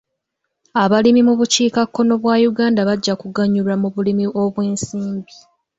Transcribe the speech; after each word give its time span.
Abalimi 0.83 1.21
mu 1.27 1.33
bukiikakkono 1.39 2.13
bwa 2.21 2.35
Uganda 2.51 2.81
bajja 2.89 3.13
kuganyulwa 3.21 3.75
mu 3.81 3.87
bulimi 3.95 4.25
obw'ensimbi. 4.41 5.33